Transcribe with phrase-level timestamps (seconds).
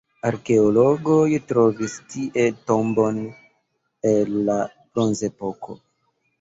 [0.27, 3.21] Arkeologoj trovis tie tombon
[4.15, 5.81] el la bronzepoko.